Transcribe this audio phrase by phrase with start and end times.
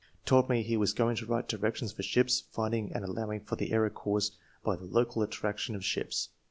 [0.25, 3.71] told me he was going to write directions for ships, finding and allowing for the
[3.71, 6.29] error caused by the local attraction of ships.